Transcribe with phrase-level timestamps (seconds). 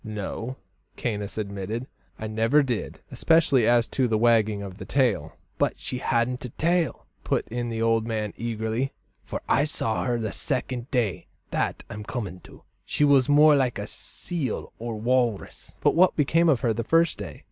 [0.03, 0.57] "No,"
[0.97, 1.85] Caius admitted,
[2.17, 6.49] "I never did especially as to the wagging of the tail." "But she hadn't a
[6.49, 8.93] tail!" put in the old man eagerly,
[9.23, 12.63] "for I saw her the second day that I'm coming to.
[12.83, 17.19] She was more like a seal or walrus." "But what became of her the first
[17.19, 17.39] day?"